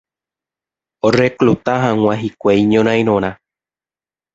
[1.07, 3.29] orecluta hag̃ua hikuái ñorãirõrã